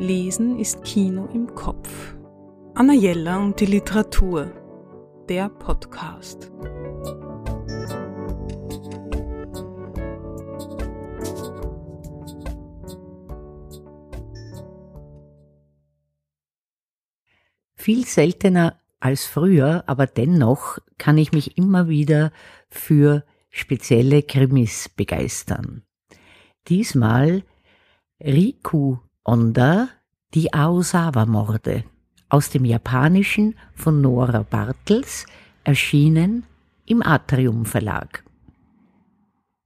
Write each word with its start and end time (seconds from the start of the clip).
Lesen 0.00 0.58
ist 0.58 0.82
Kino 0.82 1.26
im 1.26 1.54
Kopf. 1.54 2.16
Anna 2.74 2.94
Jella 2.94 3.36
und 3.36 3.60
die 3.60 3.66
Literatur. 3.66 4.50
Der 5.28 5.50
Podcast. 5.50 6.50
Viel 17.74 18.06
seltener 18.06 18.80
als 19.00 19.26
früher, 19.26 19.84
aber 19.86 20.06
dennoch 20.06 20.78
kann 20.96 21.18
ich 21.18 21.32
mich 21.32 21.58
immer 21.58 21.90
wieder 21.90 22.32
für 22.70 23.26
spezielle 23.50 24.22
Krimis 24.22 24.88
begeistern. 24.88 25.82
Diesmal 26.68 27.42
Riku 28.18 28.96
Onda, 29.24 29.90
die 30.32 30.52
Aosawa-Morde 30.54 31.84
aus 32.30 32.48
dem 32.48 32.64
Japanischen 32.64 33.54
von 33.74 34.00
Nora 34.00 34.42
Bartels, 34.42 35.26
erschienen 35.62 36.44
im 36.86 37.02
Atrium 37.02 37.66
Verlag. 37.66 38.24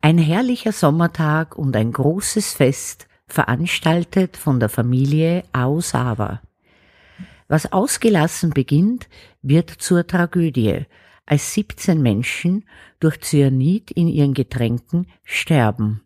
Ein 0.01 0.19
herrlicher 0.19 0.73
Sommertag 0.73 1.56
und 1.56 1.77
ein 1.77 1.92
großes 1.92 2.55
Fest 2.55 3.06
veranstaltet 3.28 4.37
von 4.37 4.59
der 4.59 4.69
Familie 4.69 5.45
Aosawa. 5.52 6.42
Was 7.47 7.73
ausgelassen 7.73 8.50
beginnt, 8.50 9.09
wird 9.41 9.70
zur 9.70 10.06
Tragödie, 10.06 10.86
als 11.27 11.55
17 11.55 12.02
Menschen 12.02 12.64
durch 12.98 13.20
Cyanid 13.20 13.92
in 13.92 14.09
ihren 14.09 14.34
Getränken 14.34 15.06
sterben. 15.23 16.02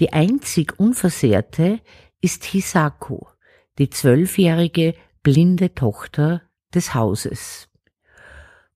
Die 0.00 0.12
einzig 0.12 0.78
Unversehrte 0.80 1.80
ist 2.22 2.44
Hisako, 2.44 3.28
die 3.78 3.90
zwölfjährige 3.90 4.94
blinde 5.22 5.74
Tochter 5.74 6.40
des 6.74 6.94
Hauses. 6.94 7.68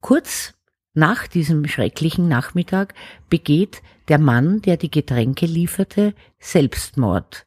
Kurz 0.00 0.52
nach 0.92 1.26
diesem 1.26 1.66
schrecklichen 1.66 2.28
Nachmittag 2.28 2.92
begeht 3.30 3.82
der 4.08 4.18
Mann, 4.18 4.60
der 4.60 4.76
die 4.76 4.90
Getränke 4.90 5.46
lieferte, 5.46 6.14
Selbstmord 6.38 7.46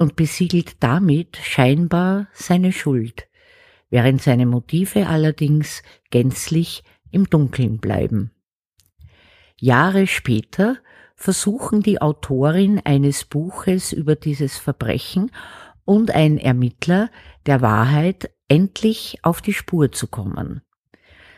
und 0.00 0.16
besiegelt 0.16 0.82
damit 0.82 1.36
scheinbar 1.36 2.26
seine 2.32 2.72
Schuld 2.72 3.28
während 3.94 4.20
seine 4.20 4.44
Motive 4.44 5.06
allerdings 5.06 5.84
gänzlich 6.10 6.82
im 7.12 7.30
Dunkeln 7.30 7.78
bleiben. 7.78 8.32
Jahre 9.56 10.08
später 10.08 10.78
versuchen 11.16 11.82
die 11.82 12.00
Autorin 12.00 12.80
eines 12.84 13.24
Buches 13.24 13.92
über 13.92 14.16
dieses 14.16 14.58
Verbrechen 14.58 15.30
und 15.84 16.10
ein 16.10 16.38
Ermittler 16.38 17.10
der 17.46 17.60
Wahrheit 17.60 18.30
endlich 18.48 19.18
auf 19.22 19.40
die 19.40 19.52
Spur 19.52 19.92
zu 19.92 20.06
kommen. 20.06 20.62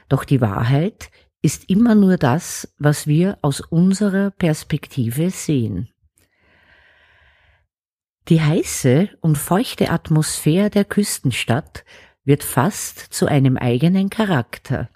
Doch 0.08 0.24
die 0.24 0.40
Wahrheit 0.40 1.10
ist 1.42 1.68
immer 1.68 1.94
nur 1.94 2.16
das, 2.16 2.74
was 2.78 3.06
wir 3.06 3.38
aus 3.42 3.60
unserer 3.60 4.30
Perspektive 4.30 5.30
sehen. 5.30 5.88
Die 8.28 8.42
heiße 8.42 9.10
und 9.20 9.38
feuchte 9.38 9.90
Atmosphäre 9.90 10.70
der 10.70 10.84
Küstenstadt 10.84 11.84
wird 12.24 12.42
fast 12.42 12.98
zu 12.98 13.26
einem 13.26 13.56
eigenen 13.56 14.10
Charakter. 14.10 14.88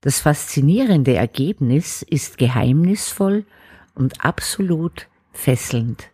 Das 0.00 0.20
faszinierende 0.20 1.14
Ergebnis 1.14 2.02
ist 2.02 2.38
geheimnisvoll 2.38 3.44
und 3.94 4.24
absolut 4.24 5.08
fesselnd. 5.32 6.10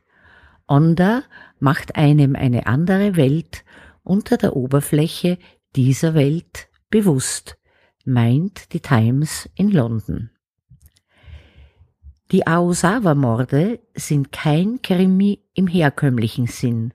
Onda 0.66 1.22
macht 1.60 1.96
einem 1.96 2.36
eine 2.36 2.66
andere 2.66 3.16
Welt 3.16 3.64
unter 4.02 4.36
der 4.36 4.56
Oberfläche 4.56 5.38
dieser 5.76 6.14
Welt 6.14 6.68
bewusst, 6.90 7.58
meint 8.04 8.72
die 8.72 8.80
Times 8.80 9.48
in 9.54 9.70
London. 9.70 10.30
Die 12.30 12.47
Aosawa-Morde 12.47 13.80
sind 13.94 14.32
kein 14.32 14.82
Krimi 14.82 15.42
im 15.54 15.66
herkömmlichen 15.66 16.47
Sinn. 16.47 16.92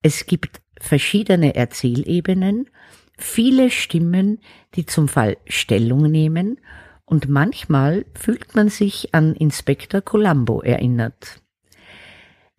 Es 0.00 0.24
gibt 0.24 0.62
verschiedene 0.80 1.54
Erzählebenen, 1.54 2.70
viele 3.18 3.70
Stimmen, 3.70 4.40
die 4.74 4.86
zum 4.86 5.08
Fall 5.08 5.36
Stellung 5.46 6.10
nehmen, 6.10 6.60
und 7.08 7.28
manchmal 7.28 8.04
fühlt 8.14 8.54
man 8.54 8.68
sich 8.68 9.14
an 9.14 9.34
Inspektor 9.34 10.02
Columbo 10.02 10.60
erinnert. 10.60 11.40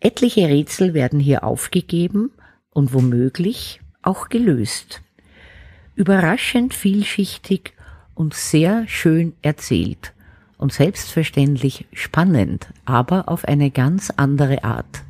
Etliche 0.00 0.48
Rätsel 0.48 0.92
werden 0.92 1.20
hier 1.20 1.44
aufgegeben 1.44 2.32
und 2.70 2.92
womöglich 2.92 3.80
auch 4.02 4.28
gelöst. 4.28 5.02
Überraschend 5.94 6.74
vielschichtig 6.74 7.74
und 8.14 8.34
sehr 8.34 8.88
schön 8.88 9.34
erzählt 9.42 10.14
und 10.58 10.72
selbstverständlich 10.72 11.86
spannend, 11.92 12.68
aber 12.84 13.28
auf 13.28 13.44
eine 13.44 13.70
ganz 13.70 14.10
andere 14.10 14.64
Art. 14.64 15.02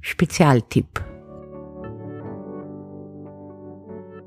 Spezialtipp. 0.00 1.04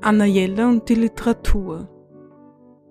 Anna 0.02 0.24
Jella 0.24 0.68
und 0.68 0.88
die 0.88 0.94
Literatur. 0.94 1.91